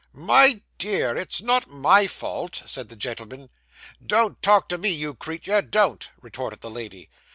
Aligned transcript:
'My 0.13 0.63
dear, 0.79 1.15
it's 1.15 1.43
not 1.43 1.69
my 1.69 2.07
fault,' 2.07 2.63
said 2.65 2.89
the 2.89 2.95
gentleman. 2.95 3.51
'Don't 4.03 4.41
talk 4.41 4.67
to 4.69 4.79
me, 4.79 4.89
you 4.89 5.13
creetur, 5.13 5.61
don't,' 5.61 6.09
retorted 6.23 6.61
the 6.61 6.71
lady. 6.71 7.07